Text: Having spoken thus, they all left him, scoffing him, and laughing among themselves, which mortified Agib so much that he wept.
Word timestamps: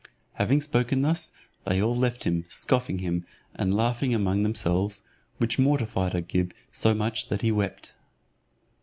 Having 0.33 0.61
spoken 0.61 1.03
thus, 1.03 1.29
they 1.63 1.79
all 1.79 1.95
left 1.95 2.23
him, 2.23 2.45
scoffing 2.49 2.97
him, 2.97 3.23
and 3.53 3.71
laughing 3.71 4.15
among 4.15 4.41
themselves, 4.41 5.03
which 5.37 5.59
mortified 5.59 6.15
Agib 6.15 6.53
so 6.71 6.95
much 6.95 7.27
that 7.29 7.43
he 7.43 7.51
wept. 7.51 7.93